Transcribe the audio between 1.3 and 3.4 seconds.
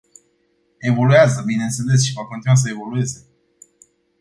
bineînțeles, și va continua să evolueze.